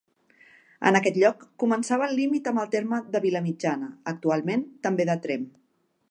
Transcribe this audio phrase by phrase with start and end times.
[0.91, 5.45] En aquest lloc començava el límit amb el terme de Vilamitjana, actualment també de Tremp.